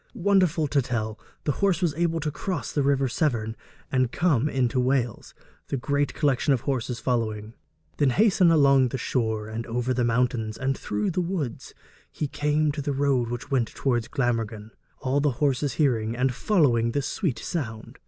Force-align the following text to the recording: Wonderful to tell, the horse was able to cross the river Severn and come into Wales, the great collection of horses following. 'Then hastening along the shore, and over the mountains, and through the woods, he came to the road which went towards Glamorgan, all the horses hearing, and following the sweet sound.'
Wonderful 0.15 0.65
to 0.69 0.81
tell, 0.81 1.19
the 1.43 1.51
horse 1.61 1.79
was 1.79 1.93
able 1.93 2.19
to 2.21 2.31
cross 2.31 2.71
the 2.71 2.81
river 2.81 3.07
Severn 3.07 3.55
and 3.91 4.11
come 4.11 4.49
into 4.49 4.79
Wales, 4.79 5.35
the 5.67 5.77
great 5.77 6.15
collection 6.15 6.53
of 6.53 6.61
horses 6.61 6.99
following. 6.99 7.53
'Then 7.97 8.09
hastening 8.09 8.49
along 8.51 8.87
the 8.87 8.97
shore, 8.97 9.47
and 9.47 9.63
over 9.67 9.93
the 9.93 10.03
mountains, 10.03 10.57
and 10.57 10.75
through 10.75 11.11
the 11.11 11.21
woods, 11.21 11.75
he 12.11 12.27
came 12.27 12.71
to 12.71 12.81
the 12.81 12.93
road 12.93 13.29
which 13.29 13.51
went 13.51 13.67
towards 13.75 14.07
Glamorgan, 14.07 14.71
all 15.01 15.19
the 15.19 15.33
horses 15.37 15.73
hearing, 15.73 16.15
and 16.15 16.33
following 16.33 16.93
the 16.93 17.03
sweet 17.03 17.37
sound.' 17.37 17.99